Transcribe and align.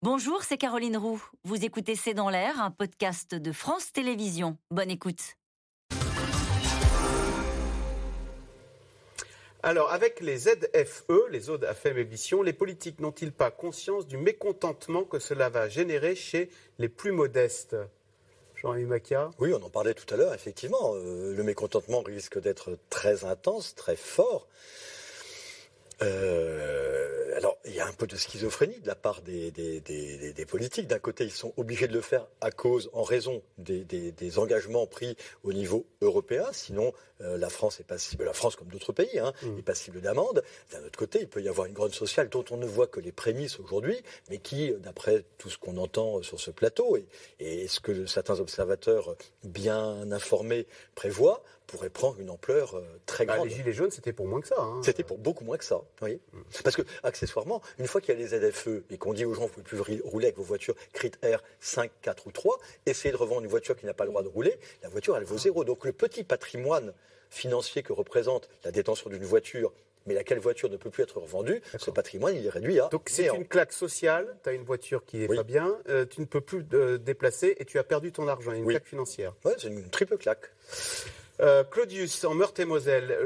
Bonjour, 0.00 0.44
c'est 0.44 0.58
Caroline 0.58 0.96
Roux. 0.96 1.20
Vous 1.42 1.64
écoutez 1.64 1.96
C'est 1.96 2.14
dans 2.14 2.30
l'air, 2.30 2.60
un 2.62 2.70
podcast 2.70 3.34
de 3.34 3.50
France 3.50 3.90
Télévisions. 3.90 4.56
Bonne 4.70 4.92
écoute. 4.92 5.34
Alors, 9.64 9.90
avec 9.90 10.20
les 10.20 10.36
ZFE, 10.36 11.10
les 11.32 11.40
zones 11.40 11.64
à 11.64 11.74
faible 11.74 11.98
émission, 11.98 12.42
les 12.42 12.52
politiques 12.52 13.00
n'ont-ils 13.00 13.32
pas 13.32 13.50
conscience 13.50 14.06
du 14.06 14.16
mécontentement 14.16 15.02
que 15.02 15.18
cela 15.18 15.48
va 15.48 15.68
générer 15.68 16.14
chez 16.14 16.48
les 16.78 16.88
plus 16.88 17.10
modestes? 17.10 17.74
Jean-Yves 18.54 18.86
Macchia 18.86 19.30
Oui, 19.40 19.52
on 19.52 19.60
en 19.64 19.68
parlait 19.68 19.94
tout 19.94 20.14
à 20.14 20.16
l'heure, 20.16 20.32
effectivement. 20.32 20.94
Euh, 20.94 21.34
le 21.34 21.42
mécontentement 21.42 22.02
risque 22.02 22.40
d'être 22.40 22.78
très 22.88 23.24
intense, 23.24 23.74
très 23.74 23.96
fort. 23.96 24.46
Euh, 26.02 26.97
alors, 27.38 27.56
il 27.64 27.72
y 27.72 27.78
a 27.78 27.86
un 27.86 27.92
peu 27.92 28.08
de 28.08 28.16
schizophrénie 28.16 28.80
de 28.80 28.88
la 28.88 28.96
part 28.96 29.22
des, 29.22 29.52
des, 29.52 30.46
politiques. 30.46 30.88
D'un 30.88 30.98
côté, 30.98 31.22
ils 31.22 31.30
sont 31.30 31.52
obligés 31.56 31.86
de 31.86 31.92
le 31.92 32.00
faire 32.00 32.26
à 32.40 32.50
cause, 32.50 32.90
en 32.92 33.04
raison 33.04 33.44
des, 33.58 34.38
engagements 34.38 34.88
pris 34.88 35.16
au 35.44 35.52
niveau 35.52 35.86
européen. 36.00 36.46
Sinon, 36.50 36.92
euh, 37.20 37.36
la 37.36 37.48
France 37.48 37.80
est 37.80 37.84
passible, 37.84 38.24
la 38.24 38.32
France 38.32 38.56
comme 38.56 38.68
d'autres 38.68 38.92
pays, 38.92 39.18
hein, 39.18 39.32
mm. 39.42 39.58
est 39.58 39.62
passible 39.62 40.00
d'amende. 40.00 40.42
D'un 40.72 40.84
autre 40.84 40.98
côté, 40.98 41.20
il 41.20 41.28
peut 41.28 41.42
y 41.42 41.48
avoir 41.48 41.66
une 41.66 41.72
grogne 41.72 41.92
sociale 41.92 42.28
dont 42.28 42.44
on 42.50 42.56
ne 42.56 42.66
voit 42.66 42.86
que 42.86 43.00
les 43.00 43.12
prémices 43.12 43.58
aujourd'hui, 43.58 44.00
mais 44.30 44.38
qui, 44.38 44.72
d'après 44.78 45.24
tout 45.38 45.50
ce 45.50 45.58
qu'on 45.58 45.76
entend 45.76 46.22
sur 46.22 46.40
ce 46.40 46.50
plateau 46.50 46.96
et, 46.96 47.06
et 47.38 47.68
ce 47.68 47.80
que 47.80 48.06
certains 48.06 48.40
observateurs 48.40 49.16
bien 49.44 50.10
informés 50.12 50.66
prévoient, 50.94 51.42
pourrait 51.68 51.90
prendre 51.90 52.18
une 52.18 52.30
ampleur 52.30 52.74
euh, 52.74 52.82
très 53.06 53.26
bah, 53.26 53.36
grande. 53.36 53.48
les 53.48 53.54
gilets 53.54 53.72
jaunes, 53.72 53.90
c'était 53.90 54.12
pour 54.12 54.26
moins 54.26 54.40
que 54.40 54.48
ça. 54.48 54.56
Hein. 54.58 54.80
C'était 54.82 55.04
pour 55.04 55.18
beaucoup 55.18 55.44
moins 55.44 55.58
que 55.58 55.64
ça. 55.64 55.80
Oui. 56.02 56.18
Mm. 56.32 56.40
Parce 56.64 56.74
que, 56.74 56.82
accessoirement, 57.04 57.62
une 57.78 57.86
fois 57.86 58.00
qu'il 58.00 58.14
y 58.14 58.16
a 58.16 58.20
les 58.20 58.50
ZFE 58.50 58.82
et 58.90 58.96
qu'on 58.98 59.12
dit 59.12 59.24
aux 59.24 59.34
gens, 59.34 59.42
vous 59.42 59.60
ne 59.60 59.62
pouvez 59.62 59.82
plus 59.82 60.00
rouler 60.02 60.26
avec 60.26 60.36
vos 60.38 60.42
voitures 60.42 60.74
critères 60.92 61.44
5, 61.60 61.90
4 62.02 62.26
ou 62.26 62.32
3, 62.32 62.58
essayez 62.86 63.12
de 63.12 63.18
revendre 63.18 63.42
une 63.42 63.48
voiture 63.48 63.76
qui 63.76 63.86
n'a 63.86 63.94
pas 63.94 64.04
le 64.04 64.10
droit 64.10 64.22
de 64.22 64.28
rouler, 64.28 64.58
la 64.82 64.88
voiture, 64.88 65.16
elle 65.16 65.24
vaut 65.24 65.36
ah. 65.36 65.42
zéro. 65.42 65.64
Donc 65.64 65.84
le 65.84 65.92
petit 65.92 66.24
patrimoine 66.24 66.94
financier 67.30 67.82
que 67.82 67.92
représente 67.92 68.48
la 68.64 68.70
détention 68.70 69.10
d'une 69.10 69.24
voiture 69.24 69.72
mais 70.06 70.14
laquelle 70.14 70.38
voiture 70.38 70.70
ne 70.70 70.78
peut 70.78 70.88
plus 70.88 71.02
être 71.02 71.20
revendue, 71.20 71.60
ce 71.76 71.90
patrimoine, 71.90 72.34
il 72.34 72.46
est 72.46 72.48
réduit 72.48 72.80
à. 72.80 72.88
Donc 72.88 73.10
c'est 73.10 73.26
une 73.26 73.46
claque 73.46 73.74
sociale, 73.74 74.38
tu 74.42 74.48
as 74.48 74.52
une 74.52 74.64
voiture 74.64 75.04
qui 75.04 75.18
n'est 75.18 75.28
pas 75.28 75.42
bien, 75.42 75.76
euh, 75.90 76.06
tu 76.06 76.22
ne 76.22 76.24
peux 76.24 76.40
plus 76.40 76.64
te 76.64 76.74
euh, 76.74 76.98
déplacer 76.98 77.56
et 77.58 77.66
tu 77.66 77.78
as 77.78 77.84
perdu 77.84 78.10
ton 78.10 78.26
argent, 78.26 78.52
une 78.52 78.66
claque 78.66 78.86
financière. 78.86 79.34
Oui, 79.44 79.52
c'est 79.58 79.68
une 79.68 79.90
triple 79.90 80.16
claque. 80.16 80.50
Euh, 81.40 81.62
Claudius, 81.62 82.24
en 82.24 82.34
Meurthe-et-Moselle, 82.34 83.16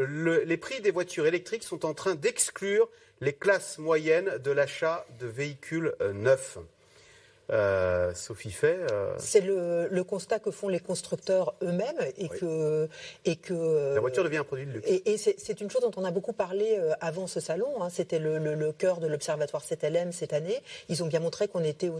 les 0.44 0.56
prix 0.56 0.80
des 0.80 0.91
voitures 0.91 1.27
électriques 1.27 1.62
sont 1.62 1.86
en 1.86 1.94
train 1.94 2.14
d'exclure 2.14 2.88
les 3.20 3.33
classes 3.33 3.78
moyennes 3.78 4.38
de 4.38 4.50
l'achat 4.50 5.06
de 5.20 5.27
véhicules 5.27 5.94
euh, 6.00 6.12
neufs. 6.12 6.58
Euh, 7.53 8.14
Sophie 8.14 8.50
fait. 8.50 8.78
Euh, 8.91 9.14
c'est 9.19 9.41
le, 9.41 10.03
constat 10.05 10.39
que 10.39 10.50
font 10.50 10.69
les 10.69 10.81
constructeurs 10.81 11.55
eux-mêmes 11.62 11.98
et, 12.17 12.28
que, 12.28 12.89
et 13.25 13.36
que. 13.36 13.94
La 13.94 14.00
voiture 14.00 14.25
devient 14.25 14.39
un 14.39 14.44
produit 14.44 14.67
de 14.67 14.72
luxe. 14.72 14.89
Et, 14.89 15.17
c'est 15.17 15.61
une 15.61 15.70
chose 15.70 15.83
dont 15.83 15.92
on 15.97 16.05
a 16.05 16.11
beaucoup 16.11 16.33
parlé 16.33 16.77
euh, 16.78 16.92
avant 17.00 17.27
ce 17.27 17.41
salon. 17.41 17.83
Hein. 17.83 17.89
C'était 17.91 18.19
le, 18.19 18.72
cœur 18.72 19.00
de 19.00 19.06
l'Observatoire 19.06 19.62
7LM 19.62 20.12
cette 20.12 20.33
année. 20.33 20.61
Ils 20.89 21.03
ont 21.03 21.06
bien 21.06 21.20
montré 21.20 21.47
qu'on 21.47 21.62
était 21.62 21.91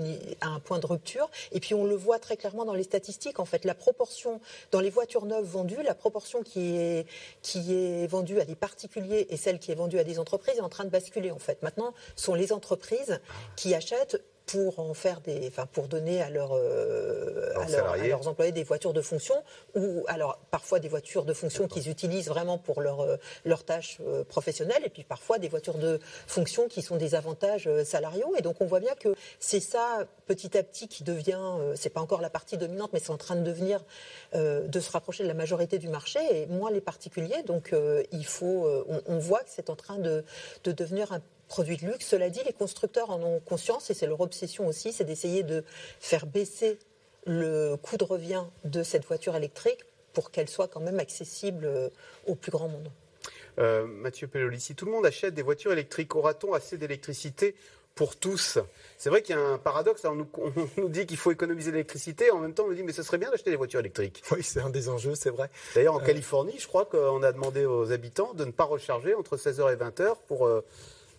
à 0.41 0.48
un 0.48 0.61
point 0.61 0.78
de 0.78 0.86
rupture. 0.86 1.31
Et 1.53 1.61
puis 1.61 1.75
on 1.75 1.84
le 1.84 1.94
voit 1.94 2.19
très 2.19 2.37
clairement 2.37 2.64
dans 2.64 2.75
les 2.75 2.83
statistiques. 2.83 3.39
En 3.39 3.44
fait, 3.44 3.64
la 3.64 3.75
proportion 3.75 4.41
dans 4.70 4.81
les 4.81 4.91
voitures 4.91 5.27
neuves 5.27 5.44
vendues, 5.44 5.83
la 5.84 5.94
proportion 5.94 6.42
qui 6.42 6.77
est, 6.77 7.06
qui 7.42 7.75
est 7.75 8.06
vendue 8.06 8.41
à 8.41 8.44
des 8.44 8.55
particuliers 8.55 9.27
et 9.31 9.37
celle 9.37 9.59
qui 9.59 9.70
est 9.70 9.77
vendue 9.77 9.98
à 9.98 10.05
des 10.05 10.19
entreprises 10.19 10.56
est 10.56 10.62
en 10.62 10.69
train 10.69 10.84
de 10.84 10.91
basculer. 10.91 11.31
En 11.31 11.39
fait, 11.39 11.62
maintenant, 11.62 11.94
ce 12.16 12.25
sont 12.25 12.34
les 12.34 12.53
entreprises 12.53 13.20
qui 13.56 13.75
achètent 13.75 14.22
pour 14.46 14.78
en 14.78 14.94
faire 14.94 15.20
des, 15.20 15.46
enfin 15.48 15.66
pour 15.66 15.88
donner 15.88 16.20
à, 16.20 16.30
leur, 16.30 16.52
euh, 16.52 17.52
à, 17.56 17.96
leurs 17.96 18.28
employés 18.28 18.52
des 18.52 18.64
voitures 18.64 18.92
de 18.92 19.00
fonction 19.00 19.34
ou 19.74 20.04
alors 20.08 20.38
parfois 20.50 20.80
des 20.80 20.88
voitures 20.88 21.25
de 21.25 21.32
fonction 21.32 21.69
qu'ils 21.69 21.88
utilisent 21.88 22.28
vraiment 22.28 22.58
pour 22.58 22.81
leur, 22.81 23.00
euh, 23.00 23.16
leurs 23.44 23.64
tâches 23.64 23.98
euh, 24.06 24.25
professionnelles 24.25 24.82
et 24.84 24.88
puis 24.88 25.04
parfois 25.04 25.38
des 25.38 25.48
voitures 25.48 25.78
de 25.78 26.00
fonction 26.26 26.69
qui 26.69 26.82
sont 26.82 26.97
des 26.97 27.14
avantages 27.14 27.69
salariaux. 27.84 28.34
Et 28.36 28.42
donc 28.42 28.56
on 28.60 28.66
voit 28.66 28.81
bien 28.81 28.94
que 28.94 29.14
c'est 29.38 29.60
ça 29.60 30.06
petit 30.26 30.56
à 30.56 30.62
petit 30.62 30.88
qui 30.88 31.04
devient, 31.04 31.41
c'est 31.75 31.91
pas 31.91 32.00
encore 32.00 32.20
la 32.20 32.31
partie 32.31 32.56
dominante 32.56 32.91
mais 32.92 33.00
c'est 33.00 33.10
en 33.10 33.19
train 33.19 33.36
de 33.36 33.42
devenir, 33.42 33.84
de 34.34 34.81
se 34.81 34.91
rapprocher 34.91 35.22
de 35.22 35.28
la 35.28 35.34
majorité 35.34 35.78
du 35.78 35.88
marché. 35.88 36.19
Et 36.32 36.47
moins 36.47 36.70
les 36.70 36.81
particuliers 36.81 37.42
donc 37.44 37.75
il 38.12 38.26
faut, 38.26 38.69
on, 38.88 39.02
on, 39.06 39.19
voit 39.19 39.41
que 39.41 39.50
c'est 39.50 39.70
en 39.70 39.76
train 39.76 39.98
de, 39.98 40.25
de 40.64 40.72
devenir 40.72 41.12
un 41.12 41.20
produits 41.52 41.76
de 41.76 41.84
luxe. 41.84 42.06
Cela 42.06 42.30
dit, 42.30 42.40
les 42.46 42.54
constructeurs 42.54 43.10
en 43.10 43.22
ont 43.22 43.38
conscience 43.40 43.90
et 43.90 43.94
c'est 43.94 44.06
leur 44.06 44.22
obsession 44.22 44.66
aussi, 44.66 44.90
c'est 44.90 45.04
d'essayer 45.04 45.42
de 45.42 45.64
faire 46.00 46.24
baisser 46.24 46.78
le 47.26 47.76
coût 47.76 47.98
de 47.98 48.04
revient 48.04 48.44
de 48.64 48.82
cette 48.82 49.04
voiture 49.04 49.36
électrique 49.36 49.80
pour 50.14 50.30
qu'elle 50.30 50.48
soit 50.48 50.66
quand 50.66 50.80
même 50.80 50.98
accessible 50.98 51.66
euh, 51.66 51.90
au 52.26 52.36
plus 52.36 52.50
grand 52.50 52.68
monde. 52.68 52.90
Euh, 53.58 53.86
Mathieu 53.86 54.28
Pelloli, 54.28 54.60
si 54.60 54.74
tout 54.74 54.86
le 54.86 54.92
monde 54.92 55.04
achète 55.04 55.34
des 55.34 55.42
voitures 55.42 55.72
électriques, 55.72 56.16
aura-t-on 56.16 56.54
assez 56.54 56.78
d'électricité 56.78 57.54
pour 57.94 58.16
tous? 58.16 58.58
C'est 58.96 59.10
vrai 59.10 59.20
qu'il 59.20 59.36
y 59.36 59.38
a 59.38 59.42
un 59.42 59.58
paradoxe. 59.58 60.06
On 60.06 60.14
nous, 60.78 60.88
dit 60.88 61.04
qu'il 61.04 61.19
faut 61.19 61.32
économiser 61.32 61.70
l'électricité, 61.70 62.30
en 62.30 62.38
même 62.38 62.54
temps 62.54 62.64
on 62.64 62.69
nous 62.69 62.76
dit 62.76 62.82
mais 62.82 62.94
ce 62.94 63.02
serait 63.02 63.19
bien 63.19 63.30
d'acheter 63.30 63.50
des 63.50 63.56
voitures 63.56 63.80
électriques. 63.80 64.22
Oui, 64.30 64.42
c'est 64.42 64.60
un 64.60 64.70
des 64.70 64.88
enjeux, 64.88 65.14
c'est 65.14 65.28
vrai. 65.28 65.50
D'ailleurs, 65.74 65.96
en 65.96 66.00
euh, 66.00 66.06
Californie, 66.06 66.58
je 66.58 66.66
crois 66.66 66.86
qu'on 66.86 67.22
a 67.22 67.30
demandé 67.30 67.66
aux 67.66 67.92
habitants 67.92 68.32
de 68.32 68.46
ne 68.46 68.52
pas 68.52 68.64
recharger 68.64 69.14
entre 69.14 69.36
16h 69.36 69.70
et 69.70 69.76
20h 69.76 70.14
pour 70.28 70.46
euh, 70.46 70.64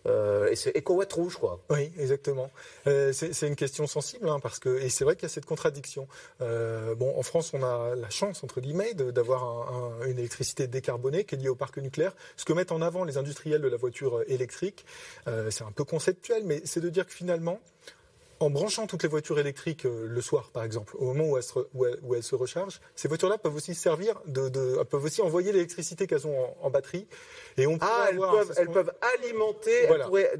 et 0.05 0.55
c'est 0.55 0.75
éco 0.75 1.01
rouge, 1.13 1.37
quoi. 1.37 1.59
Oui, 1.69 1.91
exactement. 1.97 2.51
Euh, 2.87 3.13
c'est 3.13 3.47
une 3.47 3.55
question 3.55 3.87
sensible, 3.87 4.27
hein, 4.29 4.39
parce 4.41 4.59
que 4.59 4.79
et 4.79 4.89
c'est 4.89 5.03
vrai 5.03 5.15
qu'il 5.15 5.23
y 5.23 5.25
a 5.27 5.29
cette 5.29 5.45
contradiction. 5.45 6.07
Euh, 6.41 6.95
bon, 6.95 7.17
en 7.17 7.23
France, 7.23 7.51
on 7.53 7.63
a 7.63 7.95
la 7.95 8.09
chance 8.09 8.43
entre 8.43 8.61
guillemets 8.61 8.93
d'avoir 8.93 10.01
une 10.05 10.19
électricité 10.19 10.67
décarbonée 10.67 11.23
qui 11.23 11.35
est 11.35 11.37
liée 11.37 11.49
au 11.49 11.55
parc 11.55 11.77
nucléaire. 11.77 12.13
Ce 12.37 12.45
que 12.45 12.53
mettent 12.53 12.71
en 12.71 12.81
avant 12.81 13.03
les 13.03 13.17
industriels 13.17 13.61
de 13.61 13.67
la 13.67 13.77
voiture 13.77 14.23
électrique, 14.27 14.85
c'est 15.49 15.63
un 15.63 15.71
peu 15.71 15.83
conceptuel, 15.83 16.43
mais 16.45 16.61
c'est 16.65 16.81
de 16.81 16.89
dire 16.89 17.05
que 17.05 17.13
finalement, 17.13 17.59
en 18.39 18.49
branchant 18.49 18.87
toutes 18.87 19.03
les 19.03 19.09
voitures 19.09 19.39
électriques 19.39 19.85
euh, 19.85 20.07
le 20.07 20.21
soir, 20.21 20.49
par 20.51 20.63
exemple, 20.63 20.95
au 20.97 21.05
moment 21.05 21.29
où 21.29 21.37
elles 21.37 21.43
se, 21.43 21.59
où 21.73 22.15
elles, 22.15 22.23
se 22.23 22.35
rechargent, 22.35 22.79
ces 22.95 23.07
voitures-là 23.07 23.37
peuvent 23.37 23.55
aussi 23.55 23.75
servir 23.75 24.21
de, 24.25 24.49
peuvent 24.83 25.03
aussi 25.03 25.21
envoyer 25.21 25.51
l'électricité 25.51 26.07
qu'elles 26.07 26.27
ont 26.27 26.55
en, 26.61 26.69
batterie. 26.69 27.07
Et 27.57 27.67
on 27.67 27.77
ah, 27.81 28.07
elles, 28.09 28.17
peuvent, 28.17 28.53
elles 28.57 28.69
peuvent 28.69 28.93
alimenter 29.17 29.87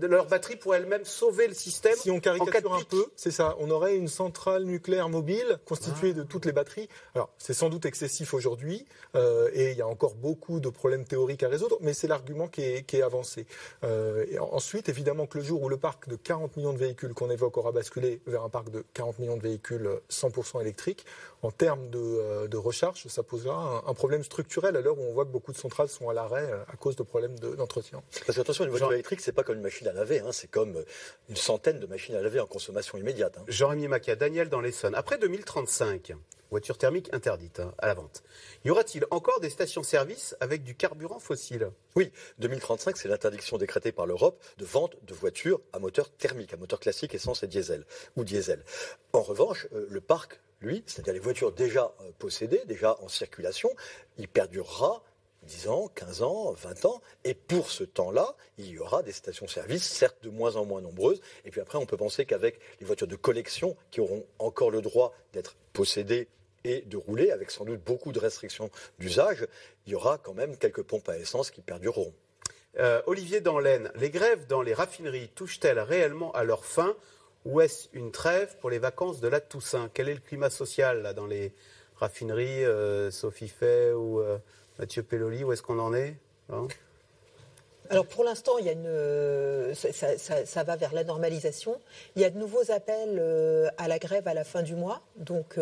leur 0.02 0.26
batterie 0.28 0.56
pour 0.56 0.76
elles-mêmes 0.76 1.06
sauver 1.06 1.48
le 1.48 1.54
système. 1.54 1.96
Si 1.96 2.12
on 2.12 2.20
caricature 2.20 2.74
un 2.74 2.84
peu, 2.84 3.06
c'est 3.16 3.32
ça. 3.32 3.56
On 3.60 3.70
aurait 3.70 3.96
une 3.96 4.08
centrale 4.08 4.64
nucléaire 4.64 5.10
mobile 5.10 5.60
constituée 5.66 6.12
ah. 6.12 6.20
de 6.20 6.24
toutes 6.24 6.46
les 6.46 6.52
batteries. 6.52 6.90
Alors, 7.16 7.30
c'est 7.38 7.54
sans 7.54 7.70
doute 7.70 7.86
excessif 7.86 8.34
aujourd'hui, 8.34 8.86
euh, 9.16 9.50
et 9.54 9.72
il 9.72 9.78
y 9.78 9.82
a 9.82 9.88
encore 9.88 10.16
beaucoup 10.16 10.60
de 10.60 10.70
problèmes 10.70 11.06
théoriques 11.06 11.44
à 11.44 11.50
résoudre, 11.50 11.78
mais 11.82 11.94
c'est 11.94 12.08
l'argument 12.08 12.48
qui 12.48 12.62
est, 12.62 12.84
qui 12.84 12.98
est 12.98 13.02
avancé. 13.02 13.46
Euh, 13.84 14.26
et 14.30 14.40
ensuite, 14.40 14.90
évidemment 14.90 15.28
que 15.28 15.38
le 15.38 15.44
jour 15.44 15.62
où 15.62 15.70
le 15.70 15.78
parc 15.78 16.10
de 16.10 16.16
40 16.16 16.58
millions 16.58 16.74
de 16.74 16.78
véhicules 16.78 17.14
qu'on 17.14 17.30
évoque 17.30 17.58
aura 17.58 17.72
basculé 17.72 17.93
vers 18.26 18.44
un 18.44 18.50
parc 18.50 18.70
de 18.70 18.84
40 18.94 19.20
millions 19.20 19.38
de 19.38 19.44
véhicules 19.44 19.90
100% 20.10 20.62
électriques, 20.62 21.06
en 21.44 21.52
termes 21.52 21.90
de, 21.90 22.00
euh, 22.00 22.48
recharge, 22.54 23.06
ça 23.08 23.22
posera 23.22 23.84
un, 23.86 23.94
problème 23.94 24.24
structurel 24.24 24.78
à 24.78 24.82
l'heure 24.82 24.98
où 24.98 25.04
on 25.04 25.14
voit 25.14 25.26
que 25.26 25.30
beaucoup 25.30 25.52
de 25.52 25.58
centrales 25.58 25.90
sont 25.90 26.10
à 26.10 26.14
l'arrêt 26.14 26.50
euh, 26.50 26.64
à 26.72 26.78
cause 26.78 26.96
de 26.96 27.04
problèmes 27.04 27.38
d'entretien. 27.38 28.02
Parce 28.26 28.38
que 28.38 28.42
attention, 28.42 28.64
une 28.64 28.70
voiture 28.70 28.94
électrique, 28.94 29.20
c'est 29.20 29.34
pas 29.34 29.44
comme 29.44 29.58
une 29.58 29.62
machine 29.62 29.88
à 29.88 29.94
laver, 29.94 30.20
hein, 30.22 30.32
c'est 30.32 30.50
comme 30.50 30.78
euh, 30.78 30.86
une 31.30 31.36
centaine 31.36 31.80
de 31.80 31.86
machines 31.86 32.16
à 32.16 32.22
laver 32.22 32.40
en 32.40 32.48
consommation 32.48 32.98
immédiate. 32.98 33.38
Hein. 33.38 33.44
Jean-Rémy 33.48 33.90
Macia, 33.90 34.16
Daniel 34.16 34.48
dans 34.48 34.62
l'Essonne. 34.62 34.96
Après 34.96 35.18
2035, 35.18 36.14
voiture 36.50 36.78
thermique 36.78 37.14
interdite 37.14 37.60
hein, 37.60 37.74
à 37.78 37.88
la 37.88 37.94
vente. 37.94 38.24
Y 38.64 38.70
aura-t-il 38.70 39.06
encore 39.12 39.42
des 39.42 39.50
stations-service 39.50 40.38
avec 40.40 40.64
du 40.64 40.76
carburant 40.76 41.20
fossile? 41.20 41.72
Oui, 41.96 42.12
2035, 42.40 42.96
c'est 42.96 43.10
l'interdiction 43.10 43.58
décrétée 43.58 43.92
par 43.92 44.06
l'Europe 44.06 44.42
de 44.58 44.66
vente 44.66 44.96
de 45.04 45.14
voitures 45.14 45.60
à 45.74 45.80
moteur 45.80 46.10
thermique, 46.10 46.54
à 46.54 46.58
moteur 46.58 46.80
classique, 46.80 47.14
essence 47.14 47.44
et 47.44 47.48
diesel, 47.48 47.86
ou 48.16 48.24
diesel. 48.24 48.64
En 49.12 49.22
revanche, 49.22 49.68
le 49.72 50.00
parc, 50.00 50.40
lui, 50.64 50.84
c'est-à-dire 50.88 51.14
les 51.14 51.20
voitures 51.20 51.52
déjà 51.52 51.94
euh, 52.02 52.12
possédées, 52.18 52.62
déjà 52.66 52.98
en 53.02 53.08
circulation, 53.08 53.70
il 54.18 54.28
perdurera 54.28 55.04
10 55.44 55.68
ans, 55.68 55.88
15 55.94 56.22
ans, 56.24 56.52
20 56.54 56.86
ans. 56.86 57.02
Et 57.24 57.34
pour 57.34 57.70
ce 57.70 57.84
temps-là, 57.84 58.36
il 58.58 58.68
y 58.68 58.80
aura 58.80 59.04
des 59.04 59.12
stations-service, 59.12 59.84
certes 59.84 60.24
de 60.24 60.30
moins 60.30 60.56
en 60.56 60.66
moins 60.66 60.82
nombreuses. 60.82 61.22
Et 61.46 61.52
puis 61.52 61.62
après, 61.62 61.78
on 61.78 61.86
peut 61.86 61.98
penser 61.98 62.26
qu'avec 62.26 62.60
les 62.80 62.86
voitures 62.86 63.08
de 63.08 63.16
collection 63.16 63.76
qui 63.92 64.00
auront 64.02 64.26
encore 64.40 64.72
le 64.72 64.82
droit 64.82 65.14
d'être 65.34 65.56
possédées 65.74 66.28
et 66.64 66.82
de 66.82 66.98
rouler, 66.98 67.32
avec 67.32 67.52
sans 67.52 67.66
doute 67.66 67.84
beaucoup 67.84 68.12
de 68.12 68.20
restrictions 68.20 68.70
d'usage, 69.00 69.48
il 69.86 69.92
y 69.92 69.96
aura 69.96 70.18
quand 70.18 70.34
même 70.34 70.58
quelques 70.58 70.84
pompes 70.84 71.10
à 71.10 71.18
essence 71.18 71.52
qui 71.52 71.62
perdureront. 71.62 72.14
Euh, 72.80 73.02
Olivier 73.06 73.42
Danlaine, 73.42 73.92
les 73.96 74.10
grèves 74.10 74.48
dans 74.48 74.62
les 74.62 74.74
raffineries 74.74 75.30
touchent-elles 75.36 75.80
réellement 75.80 76.32
à 76.32 76.44
leur 76.44 76.66
fin 76.66 76.96
ou 77.46 77.62
est-ce 77.62 77.88
une 77.94 78.12
trêve 78.12 78.56
pour 78.60 78.70
les 78.70 78.80
vacances 78.80 79.20
de 79.20 79.28
la 79.28 79.40
Toussaint? 79.40 79.90
Quel 79.94 80.10
est 80.10 80.14
le 80.14 80.20
climat 80.20 80.50
social 80.50 81.02
là, 81.02 81.14
dans 81.14 81.26
les 81.26 81.54
raffineries, 81.98 82.66
euh, 82.66 83.12
Sophie 83.12 83.50
Fay 83.50 83.92
ou 83.92 84.20
euh, 84.20 84.38
Mathieu 84.80 85.04
Pelloli? 85.04 85.44
Où 85.44 85.52
est-ce 85.52 85.62
qu'on 85.62 85.80
en 85.80 85.94
est 85.94 86.16
hein? 86.52 86.68
Alors 87.90 88.08
pour 88.08 88.24
l'instant, 88.24 88.58
il 88.60 88.66
y 88.66 88.70
a 88.70 88.72
une, 88.72 89.76
ça, 89.76 90.46
ça, 90.46 90.64
va 90.64 90.78
vers 90.78 90.94
la 90.94 91.04
normalisation. 91.04 91.78
Il 92.16 92.22
y 92.22 92.26
a 92.26 92.30
de 92.30 92.40
nouveaux 92.40 92.72
appels 92.72 93.22
à 93.78 93.90
la 93.90 94.00
grève 94.00 94.26
à 94.26 94.34
la 94.34 94.46
fin 94.46 94.64
du 94.64 94.74
mois. 94.74 95.02
Donc 95.18 95.60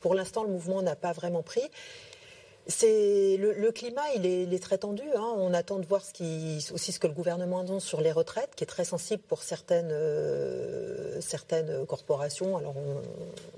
pour 0.00 0.14
l'instant, 0.16 0.42
le 0.42 0.50
mouvement 0.50 0.82
n'a 0.82 0.96
pas 0.96 1.12
vraiment 1.12 1.44
pris. 1.44 1.62
C'est 2.66 3.36
le, 3.38 3.70
climat, 3.72 4.02
il 4.16 4.24
est, 4.24 4.62
très 4.62 4.78
tendu. 4.78 5.02
Hein. 5.14 5.34
On 5.36 5.52
attend 5.52 5.78
de 5.78 5.84
voir 5.84 6.02
ce 6.02 6.14
qui, 6.14 6.66
aussi 6.72 6.92
ce 6.92 6.98
que 6.98 7.06
le 7.06 7.12
gouvernement 7.12 7.60
annonce 7.60 7.84
sur 7.84 8.00
les 8.00 8.10
retraites, 8.10 8.54
qui 8.56 8.64
est 8.64 8.66
très 8.66 8.86
sensible 8.86 9.22
pour 9.28 9.42
certaines, 9.42 9.90
euh, 9.92 11.20
certaines 11.20 11.84
corporations. 11.84 12.56
Alors, 12.56 12.74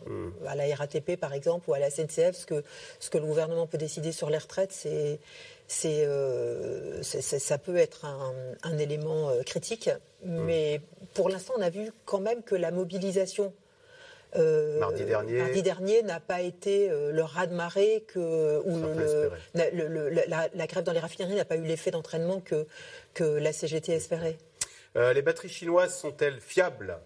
hmm. 0.06 0.31
à 0.47 0.56
la 0.56 0.75
RATP 0.75 1.17
par 1.17 1.35
exemple 1.35 1.70
ou 1.70 1.75
à 1.75 1.79
la 1.79 1.88
SNCF, 1.88 2.35
ce 2.35 2.47
que, 2.47 2.64
ce 2.99 3.08
que 3.08 3.19
le 3.19 3.26
gouvernement 3.26 3.69
peut 3.69 3.79
décider 3.79 4.11
sur 4.11 4.29
les 4.29 4.38
retraites, 4.38 4.73
c'est, 4.73 5.20
c'est, 5.69 6.05
euh, 6.05 7.00
ça 7.02 7.59
peut 7.59 7.76
être 7.76 8.06
un, 8.06 8.35
un 8.64 8.79
élément 8.79 9.29
euh, 9.29 9.44
critique. 9.44 9.88
Hmm. 10.25 10.41
Mais 10.47 10.81
pour 11.14 11.29
l'instant, 11.29 11.55
on 11.56 11.62
a 11.62 11.70
vu 11.70 11.93
quand 12.06 12.20
même 12.20 12.43
que 12.43 12.56
la 12.56 12.73
mobilisation 12.73 13.52
euh, 14.34 14.78
mardi 14.81 15.05
dernier. 15.05 15.38
Mardi 15.38 15.62
dernier 15.62 16.02
n'a 16.02 16.20
pas 16.20 16.40
été 16.40 16.90
euh, 16.90 17.12
le 17.12 17.23
raz-de-marée 17.23 18.05
que 18.08 18.61
ou 18.64 18.76
le, 19.55 20.11
la, 20.26 20.67
grève 20.67 20.84
dans 20.84 20.93
les 20.93 20.99
raffineries 20.99 21.37
n'a 21.37 21.44
pas 21.44 21.56
eu 21.56 21.62
l'effet 21.62 21.90
d'entraînement 21.90 22.40
que, 22.40 22.67
que 23.14 23.25
la 23.25 23.52
CGT 23.52 23.93
espérait. 23.93 24.38
Euh, 24.96 25.12
les 25.12 25.23
batteries 25.23 25.49
chinoises 25.49 25.96
sont-elles 25.96 26.40
fiables? 26.40 26.99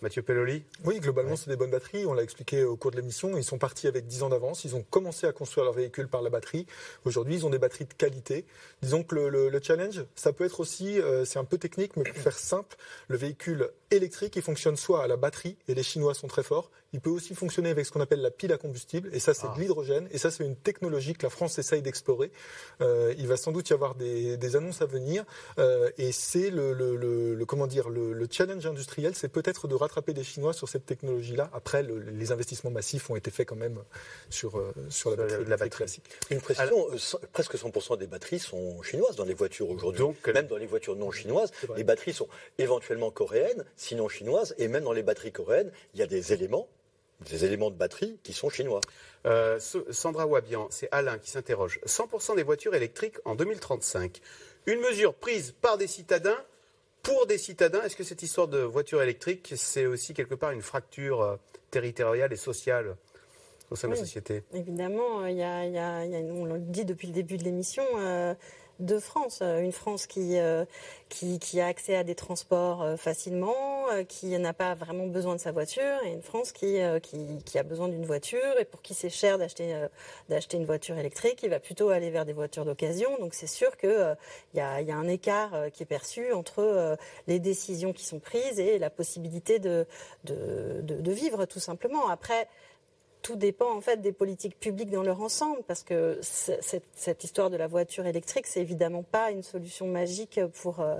Mathieu 0.00 0.22
Pelloli 0.22 0.62
Oui, 0.84 1.00
globalement, 1.00 1.34
c'est 1.34 1.50
des 1.50 1.56
bonnes 1.56 1.72
batteries. 1.72 2.06
On 2.06 2.12
l'a 2.12 2.22
expliqué 2.22 2.62
au 2.62 2.76
cours 2.76 2.92
de 2.92 2.96
l'émission. 2.96 3.36
Ils 3.36 3.42
sont 3.42 3.58
partis 3.58 3.88
avec 3.88 4.06
10 4.06 4.22
ans 4.22 4.28
d'avance. 4.28 4.64
Ils 4.64 4.76
ont 4.76 4.82
commencé 4.82 5.26
à 5.26 5.32
construire 5.32 5.64
leur 5.64 5.74
véhicule 5.74 6.06
par 6.06 6.22
la 6.22 6.30
batterie. 6.30 6.66
Aujourd'hui, 7.04 7.34
ils 7.34 7.46
ont 7.46 7.50
des 7.50 7.58
batteries 7.58 7.86
de 7.86 7.94
qualité. 7.94 8.44
Disons 8.80 9.02
que 9.02 9.16
le, 9.16 9.60
challenge, 9.60 10.04
ça 10.14 10.32
peut 10.32 10.44
être 10.44 10.60
aussi, 10.60 11.00
euh, 11.00 11.24
c'est 11.24 11.40
un 11.40 11.44
peu 11.44 11.58
technique, 11.58 11.96
mais 11.96 12.04
pour 12.04 12.16
faire 12.16 12.38
simple, 12.38 12.76
le 13.08 13.16
véhicule 13.16 13.70
électrique, 13.90 14.36
il 14.36 14.42
fonctionne 14.42 14.76
soit 14.76 15.02
à 15.02 15.08
la 15.08 15.16
batterie, 15.16 15.56
et 15.66 15.74
les 15.74 15.82
Chinois 15.82 16.14
sont 16.14 16.28
très 16.28 16.44
forts. 16.44 16.70
Il 16.94 17.00
peut 17.00 17.10
aussi 17.10 17.34
fonctionner 17.34 17.68
avec 17.68 17.84
ce 17.84 17.92
qu'on 17.92 18.00
appelle 18.00 18.22
la 18.22 18.30
pile 18.30 18.50
à 18.50 18.56
combustible, 18.56 19.10
et 19.12 19.18
ça, 19.18 19.34
c'est 19.34 19.46
de 19.46 19.52
ah. 19.54 19.60
l'hydrogène. 19.60 20.08
Et 20.10 20.16
ça, 20.16 20.30
c'est 20.30 20.42
une 20.42 20.56
technologie 20.56 21.12
que 21.12 21.22
la 21.22 21.28
France 21.28 21.58
essaye 21.58 21.82
d'explorer. 21.82 22.32
Euh, 22.80 23.14
il 23.18 23.26
va 23.26 23.36
sans 23.36 23.52
doute 23.52 23.68
y 23.68 23.74
avoir 23.74 23.94
des, 23.94 24.56
annonces 24.56 24.80
à 24.80 24.86
venir. 24.86 25.24
Euh, 25.58 25.90
et 25.98 26.12
c'est 26.12 26.48
le, 26.48 26.72
le, 26.72 27.44
comment 27.44 27.66
dire, 27.66 27.90
le, 27.90 28.26
challenge 28.30 28.66
industriel, 28.66 29.14
c'est 29.14 29.28
peut-être 29.28 29.68
de 29.68 29.74
rattraper 29.74 30.14
des 30.14 30.24
Chinois 30.24 30.54
sur 30.54 30.68
cette 30.68 30.86
technologie-là. 30.86 31.50
Après, 31.52 31.82
les 31.82 32.32
investissements 32.32 32.70
massifs 32.70 33.10
ont 33.10 33.16
été 33.16 33.30
faits 33.30 33.48
quand 33.48 33.56
même 33.56 33.78
sur, 34.30 34.58
euh, 34.58 34.72
sur 34.88 35.10
la 35.10 35.16
batterie, 35.16 35.44
la 35.44 35.56
batterie 35.56 35.70
classique. 35.70 36.04
Une 36.30 36.40
précision, 36.40 36.88
presque 37.32 37.56
100% 37.56 37.98
des 37.98 38.06
batteries 38.06 38.38
sont 38.38 38.82
chinoises 38.82 39.16
dans 39.16 39.24
les 39.24 39.34
voitures 39.34 39.68
aujourd'hui. 39.68 40.00
Donc, 40.00 40.26
même 40.26 40.46
dans 40.46 40.56
les 40.56 40.66
voitures 40.66 40.96
non 40.96 41.10
chinoises, 41.10 41.50
les 41.76 41.84
batteries 41.84 42.14
sont 42.14 42.28
éventuellement 42.56 43.10
coréennes, 43.10 43.64
sinon 43.76 44.08
chinoises, 44.08 44.54
et 44.56 44.68
même 44.68 44.84
dans 44.84 44.92
les 44.92 45.02
batteries 45.02 45.32
coréennes, 45.32 45.70
il 45.92 46.00
y 46.00 46.02
a 46.02 46.06
des 46.06 46.32
éléments 46.32 46.66
des 47.20 47.44
éléments 47.44 47.70
de 47.70 47.76
batterie 47.76 48.18
qui 48.22 48.32
sont 48.32 48.48
chinois. 48.48 48.80
Euh, 49.26 49.58
Sandra 49.90 50.26
Wabian, 50.26 50.68
c'est 50.70 50.88
Alain 50.92 51.18
qui 51.18 51.30
s'interroge. 51.30 51.80
100% 51.86 52.36
des 52.36 52.42
voitures 52.42 52.74
électriques 52.74 53.16
en 53.24 53.34
2035. 53.34 54.20
Une 54.66 54.80
mesure 54.80 55.14
prise 55.14 55.54
par 55.60 55.78
des 55.78 55.86
citadins 55.86 56.38
pour 57.02 57.26
des 57.26 57.38
citadins, 57.38 57.82
est-ce 57.82 57.96
que 57.96 58.04
cette 58.04 58.22
histoire 58.22 58.48
de 58.48 58.58
voiture 58.58 59.00
électrique, 59.02 59.54
c'est 59.56 59.86
aussi 59.86 60.14
quelque 60.14 60.34
part 60.34 60.50
une 60.50 60.62
fracture 60.62 61.22
euh, 61.22 61.36
territoriale 61.70 62.32
et 62.32 62.36
sociale 62.36 62.96
au 63.70 63.76
sein 63.76 63.88
de 63.88 63.94
la 63.94 63.98
société? 63.98 64.42
Évidemment, 64.52 65.24
il 65.26 65.36
y 65.36 65.42
a, 65.42 65.62
on 66.32 66.44
le 66.44 66.58
dit 66.58 66.84
depuis 66.84 67.08
le 67.08 67.14
début 67.14 67.36
de 67.36 67.44
l'émission, 67.44 67.84
euh, 67.96 68.34
de 68.78 68.98
France. 68.98 69.40
Euh, 69.42 69.60
une 69.60 69.72
France 69.72 70.06
qui, 70.06 70.38
euh, 70.38 70.64
qui, 71.08 71.38
qui, 71.38 71.60
a 71.60 71.66
accès 71.66 71.96
à 71.96 72.04
des 72.04 72.14
transports 72.14 72.82
euh, 72.82 72.96
facilement, 72.96 73.54
qui 74.08 74.38
n'a 74.38 74.52
pas 74.52 74.74
vraiment 74.74 75.06
besoin 75.06 75.34
de 75.34 75.40
sa 75.40 75.52
voiture, 75.52 76.02
et 76.04 76.12
une 76.12 76.22
France 76.22 76.52
qui, 76.52 76.78
qui, 77.02 77.42
qui 77.44 77.58
a 77.58 77.62
besoin 77.62 77.88
d'une 77.88 78.04
voiture, 78.04 78.58
et 78.58 78.64
pour 78.64 78.82
qui 78.82 78.94
c'est 78.94 79.08
cher 79.08 79.38
d'acheter 79.38 79.74
d'acheter 80.28 80.58
une 80.58 80.66
voiture 80.66 80.98
électrique, 80.98 81.40
il 81.42 81.48
va 81.48 81.58
plutôt 81.58 81.88
aller 81.88 82.10
vers 82.10 82.26
des 82.26 82.34
voitures 82.34 82.64
d'occasion. 82.64 83.08
Donc 83.18 83.32
c'est 83.32 83.46
sûr 83.46 83.76
qu'il 83.78 84.16
il 84.52 84.58
y, 84.58 84.60
a, 84.60 84.82
y 84.82 84.90
a 84.90 84.96
un 84.96 85.08
écart 85.08 85.70
qui 85.72 85.82
est 85.82 85.86
perçu 85.86 86.32
entre 86.32 86.98
les 87.26 87.38
décisions 87.38 87.92
qui 87.94 88.04
sont 88.04 88.18
prises 88.18 88.60
et 88.60 88.78
la 88.78 88.90
possibilité 88.90 89.58
de, 89.58 89.86
de, 90.24 90.80
de, 90.82 91.00
de 91.00 91.12
vivre 91.12 91.46
tout 91.46 91.60
simplement. 91.60 92.08
Après, 92.08 92.46
tout 93.22 93.36
dépend 93.36 93.74
en 93.74 93.80
fait 93.80 94.00
des 94.00 94.12
politiques 94.12 94.58
publiques 94.58 94.90
dans 94.90 95.02
leur 95.02 95.20
ensemble, 95.20 95.62
parce 95.66 95.82
que 95.82 96.18
cette, 96.22 97.24
histoire 97.24 97.50
de 97.50 97.56
la 97.56 97.66
voiture 97.66 98.06
électrique, 98.06 98.46
c'est 98.46 98.60
évidemment 98.60 99.02
pas 99.02 99.30
une 99.30 99.42
solution 99.42 99.86
magique 99.86 100.40
pour 100.62 100.80
euh, 100.80 100.96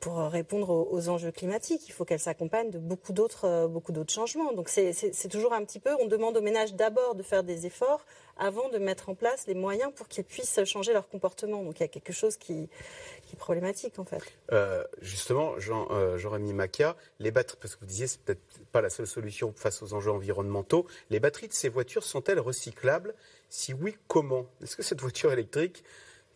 pour 0.00 0.18
répondre 0.18 0.70
aux, 0.90 1.08
enjeux 1.08 1.32
climatiques. 1.32 1.88
Il 1.88 1.92
faut 1.92 2.04
qu'elle 2.04 2.20
s'accompagne 2.20 2.70
de 2.70 2.78
beaucoup 2.78 3.12
d'autres 3.12 3.46
euh, 3.46 4.04
changements. 4.08 4.52
Donc 4.52 4.68
c'est 4.68 5.28
toujours 5.28 5.52
un 5.52 5.64
petit 5.64 5.80
peu, 5.80 5.90
on 6.00 6.06
demande 6.06 6.36
aux 6.36 6.42
ménages 6.42 6.74
d'abord 6.74 7.14
de 7.14 7.22
faire 7.22 7.42
des 7.42 7.66
efforts 7.66 8.04
avant 8.38 8.68
de 8.68 8.78
mettre 8.78 9.08
en 9.08 9.14
place 9.14 9.46
les 9.46 9.54
moyens 9.54 9.92
pour 9.94 10.08
qu'ils 10.08 10.24
puissent 10.24 10.62
changer 10.64 10.92
leur 10.92 11.08
comportement. 11.08 11.62
Donc 11.62 11.80
il 11.80 11.82
y 11.82 11.84
a 11.84 11.88
quelque 11.88 12.12
chose 12.12 12.36
qui, 12.36 12.68
qui 13.26 13.34
est 13.34 13.38
problématique 13.38 13.98
en 13.98 14.04
fait. 14.04 14.22
Euh, 14.52 14.84
justement, 15.00 15.58
Jean, 15.58 15.88
euh, 15.90 16.16
Jean-Rémy 16.18 16.52
Macia, 16.52 16.96
les 17.18 17.30
batteries, 17.30 17.58
parce 17.60 17.74
que 17.74 17.80
vous 17.80 17.86
disiez 17.86 18.06
c'est 18.06 18.20
peut-être 18.20 18.40
pas 18.72 18.80
la 18.80 18.90
seule 18.90 19.06
solution 19.06 19.52
face 19.56 19.82
aux 19.82 19.94
enjeux 19.94 20.12
environnementaux, 20.12 20.86
les 21.10 21.20
batteries 21.20 21.48
de 21.48 21.52
ces 21.58 21.68
voitures 21.68 22.04
sont-elles 22.04 22.40
recyclables? 22.40 23.14
Si 23.48 23.74
oui, 23.74 23.96
comment? 24.06 24.46
Est-ce 24.62 24.76
que 24.76 24.82
cette 24.82 25.00
voiture 25.00 25.32
électrique 25.32 25.84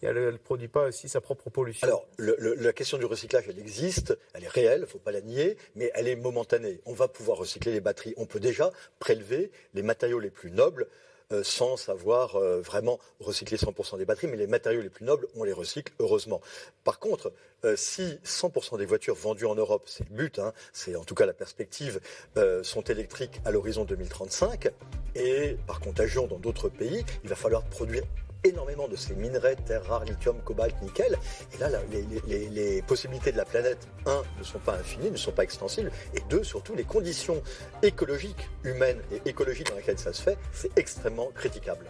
elle 0.04 0.16
ne 0.16 0.36
produit 0.36 0.66
pas 0.66 0.88
aussi 0.88 1.08
sa 1.08 1.20
propre 1.20 1.48
pollution? 1.48 1.86
Alors, 1.86 2.08
la 2.18 2.72
question 2.72 2.98
du 2.98 3.04
recyclage, 3.04 3.44
elle 3.48 3.60
existe, 3.60 4.18
elle 4.34 4.42
est 4.42 4.48
réelle, 4.48 4.80
il 4.80 4.82
ne 4.82 4.86
faut 4.86 4.98
pas 4.98 5.12
la 5.12 5.20
nier, 5.20 5.56
mais 5.76 5.92
elle 5.94 6.08
est 6.08 6.16
momentanée. 6.16 6.80
On 6.86 6.92
va 6.92 7.06
pouvoir 7.06 7.38
recycler 7.38 7.70
les 7.70 7.80
batteries. 7.80 8.12
On 8.16 8.26
peut 8.26 8.40
déjà 8.40 8.72
prélever 8.98 9.52
les 9.74 9.82
matériaux 9.82 10.18
les 10.18 10.30
plus 10.30 10.50
nobles 10.50 10.88
euh, 11.32 11.42
sans 11.42 11.76
savoir 11.76 12.36
euh, 12.36 12.60
vraiment 12.60 12.98
recycler 13.20 13.56
100% 13.56 13.98
des 13.98 14.04
batteries, 14.04 14.26
mais 14.28 14.36
les 14.36 14.46
matériaux 14.46 14.80
les 14.80 14.90
plus 14.90 15.04
nobles, 15.04 15.26
on 15.36 15.44
les 15.44 15.52
recycle, 15.52 15.92
heureusement. 15.98 16.40
Par 16.84 16.98
contre, 16.98 17.32
euh, 17.64 17.76
si 17.76 18.18
100% 18.24 18.78
des 18.78 18.86
voitures 18.86 19.14
vendues 19.14 19.46
en 19.46 19.54
Europe, 19.54 19.84
c'est 19.86 20.08
le 20.08 20.14
but, 20.14 20.38
hein, 20.38 20.52
c'est 20.72 20.96
en 20.96 21.04
tout 21.04 21.14
cas 21.14 21.26
la 21.26 21.32
perspective, 21.32 22.00
sont 22.62 22.82
électriques 22.82 23.40
à 23.44 23.50
l'horizon 23.50 23.84
2035, 23.84 24.70
et 25.14 25.56
par 25.66 25.80
contagion 25.80 26.26
dans 26.26 26.38
d'autres 26.38 26.68
pays, 26.68 27.04
il 27.22 27.28
va 27.28 27.36
falloir 27.36 27.62
produire 27.64 28.04
énormément 28.44 28.88
de 28.88 28.96
ces 28.96 29.14
minerais, 29.14 29.56
terres 29.56 29.84
rares, 29.84 30.04
lithium, 30.04 30.40
cobalt, 30.44 30.74
nickel. 30.82 31.18
Et 31.54 31.58
là, 31.58 31.68
les, 31.90 32.82
possibilités 32.82 33.32
de 33.32 33.36
la 33.36 33.44
planète, 33.44 33.88
un, 34.06 34.22
ne 34.38 34.44
sont 34.44 34.58
pas 34.58 34.74
infinies, 34.74 35.10
ne 35.10 35.16
sont 35.16 35.32
pas 35.32 35.44
extensibles, 35.44 35.90
et 36.14 36.20
deux, 36.28 36.42
surtout, 36.42 36.74
les 36.74 36.84
conditions 36.84 37.42
écologiques, 37.82 38.48
humaines 38.64 39.00
et 39.12 39.28
écologiques 39.28 39.70
dans 39.70 39.76
lesquelles 39.76 39.98
ça 39.98 40.12
se 40.12 40.22
fait, 40.22 40.38
c'est 40.52 40.76
extrêmement 40.76 41.30
critiquable. 41.34 41.86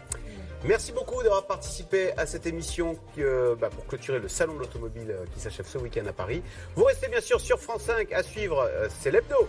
Merci 0.64 0.92
beaucoup 0.92 1.20
d'avoir 1.24 1.44
participé 1.46 2.12
à 2.16 2.24
cette 2.24 2.46
émission 2.46 2.96
euh, 3.18 3.56
bah, 3.56 3.68
pour 3.68 3.84
clôturer 3.86 4.20
le 4.20 4.28
salon 4.28 4.54
de 4.54 4.60
l'automobile 4.60 5.10
euh, 5.10 5.24
qui 5.34 5.40
s'achève 5.40 5.66
ce 5.66 5.78
week-end 5.78 6.06
à 6.06 6.12
Paris. 6.12 6.40
Vous 6.76 6.84
restez 6.84 7.08
bien 7.08 7.20
sûr 7.20 7.40
sur 7.40 7.58
France 7.58 7.82
5 7.82 8.12
à 8.12 8.22
suivre, 8.22 8.60
euh, 8.60 8.86
c'est 9.00 9.10
l'hebdo 9.10 9.48